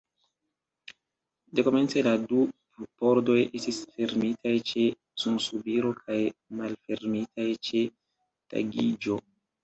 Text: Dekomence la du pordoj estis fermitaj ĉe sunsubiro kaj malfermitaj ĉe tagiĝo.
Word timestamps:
Dekomence 1.57 1.97
la 2.05 2.13
du 2.29 2.39
pordoj 3.01 3.35
estis 3.59 3.81
fermitaj 3.97 4.53
ĉe 4.69 4.85
sunsubiro 5.25 5.91
kaj 5.99 6.17
malfermitaj 6.61 7.45
ĉe 7.69 7.83
tagiĝo. 8.55 9.19